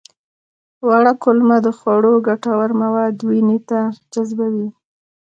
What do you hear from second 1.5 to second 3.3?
د خوړو ګټور مواد